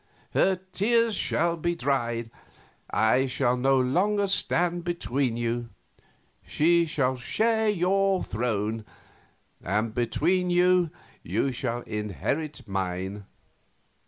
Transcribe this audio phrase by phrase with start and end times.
[0.33, 2.31] Her tears shall be dried;
[2.89, 5.69] I will no longer stand between you;
[6.43, 8.83] she shall share your throne;
[9.63, 10.89] and between you
[11.21, 13.25] you shall inherit mine.